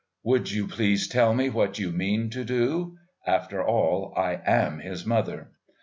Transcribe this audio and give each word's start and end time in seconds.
"Would 0.23 0.49
you 0.51 0.67
please 0.67 1.07
tell 1.07 1.35
me 1.35 1.51
what 1.51 1.77
you 1.77 1.91
mean 1.91 2.31
to 2.31 2.43
do? 2.43 2.97
After 3.27 3.63
all, 3.63 4.11
I 4.17 4.41
am 4.47 4.79
his 4.79 5.05
mother." 5.05 5.51